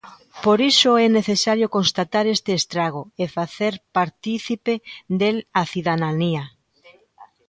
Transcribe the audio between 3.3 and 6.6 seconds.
facer partícipe del a cidadanía.